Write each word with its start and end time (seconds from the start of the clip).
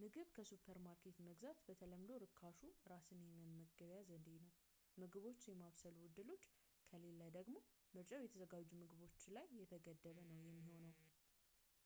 ምግብ 0.00 0.28
ከሱፐርማርኬት 0.34 1.16
መግዛት 1.28 1.58
በተለምዶ 1.68 2.10
ርካሹ 2.22 2.58
እራስን 2.84 3.22
የመመገቢያ 3.28 3.96
ዘዴ 4.10 4.26
ነው 4.44 4.52
ምግቦችን 5.02 5.52
የማብሰሉ 5.54 5.96
እድሎች 6.08 6.44
ከሌለ 6.90 7.20
ደግሞ 7.38 7.56
ምርጫው 7.96 8.22
የተዘጋጁ 8.26 8.70
ምግቦች 8.84 9.18
ላይ 9.38 9.48
የተገደበ 9.62 10.16
ነው 10.30 10.38
የሚሆነው 10.38 10.94